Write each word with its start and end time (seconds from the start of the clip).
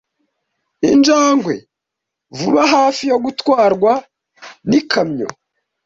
Injangwe 0.91 1.55
vuba 2.37 2.63
hafi 2.73 3.03
yo 3.11 3.17
gutwarwa 3.23 3.91
n'ikamyo. 4.69 5.27